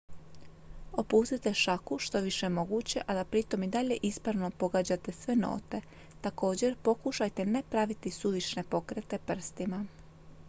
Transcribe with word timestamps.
opustite 0.93 1.53
šaku 1.53 1.97
što 1.97 2.17
je 2.17 2.23
više 2.23 2.49
moguće 2.49 3.01
a 3.07 3.13
da 3.13 3.25
pritom 3.25 3.63
i 3.63 3.67
dalje 3.67 3.97
ispravno 4.01 4.49
pogađate 4.57 5.11
sve 5.11 5.35
note 5.35 5.81
također 6.21 6.77
pokušajte 6.83 7.45
ne 7.45 7.63
praviti 7.69 8.11
suvišne 8.11 8.63
pokrete 8.63 9.19
prstima 9.25 9.85